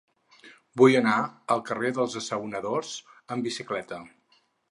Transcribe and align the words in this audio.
Vull 0.81 0.95
anar 1.01 1.17
al 1.55 1.61
carrer 1.67 1.91
dels 1.99 2.17
Assaonadors 2.23 2.95
amb 3.35 3.49
bicicleta. 3.51 4.01